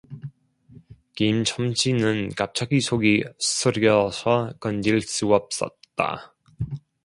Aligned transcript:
김첨지는 1.13 2.31
갑자기 2.35 2.81
속이 2.81 3.23
쓰려서 3.37 4.51
견딜 4.59 4.99
수 5.01 5.31
없었다. 5.31 6.33